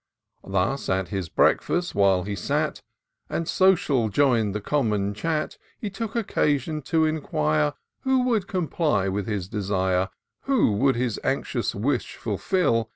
Thus, 0.47 0.89
at 0.89 1.09
his 1.09 1.29
breakfast, 1.29 1.93
while 1.93 2.23
he 2.23 2.35
sat, 2.35 2.81
And 3.29 3.47
social 3.47 4.09
join'd 4.09 4.55
the 4.55 4.59
common 4.59 5.13
chat. 5.13 5.59
He 5.79 5.91
took 5.91 6.15
occasion 6.15 6.81
to 6.89 7.05
inquire 7.05 7.73
Who 7.99 8.23
would 8.23 8.47
comply 8.47 9.09
with 9.09 9.27
his 9.27 9.47
desire. 9.47 10.09
Who 10.45 10.71
would 10.71 10.95
his 10.95 11.19
anxious 11.23 11.75
wish 11.75 12.15
fulfil. 12.15 12.89